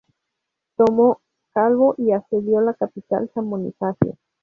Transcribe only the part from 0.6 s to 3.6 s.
Tomó Calvo y asedió la capital, San